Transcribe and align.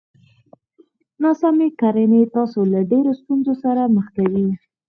ناسمې 1.23 1.67
کړنې 1.81 2.21
تاسو 2.35 2.59
له 2.73 2.79
ډېرو 2.91 3.11
ستونزو 3.21 3.53
سره 3.63 3.81
مخ 3.95 4.05
کوي! 4.17 4.47